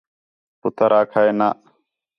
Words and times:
پُتر 0.61 0.91
آکھا 0.99 1.21
ہِے 1.25 1.31
نہ 1.39 1.49